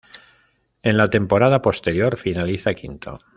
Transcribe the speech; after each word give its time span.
En 0.81 0.97
la 0.97 1.11
temporada 1.11 1.61
posterior 1.61 2.17
finaliza 2.17 2.73
quinto. 2.73 3.19